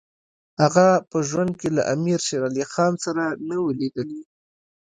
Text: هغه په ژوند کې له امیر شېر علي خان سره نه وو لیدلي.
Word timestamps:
هغه 0.61 0.87
په 1.09 1.17
ژوند 1.29 1.53
کې 1.59 1.69
له 1.77 1.83
امیر 1.93 2.19
شېر 2.27 2.41
علي 2.47 2.65
خان 2.73 2.93
سره 3.05 3.23
نه 3.49 3.57
وو 3.61 3.75
لیدلي. 3.79 4.21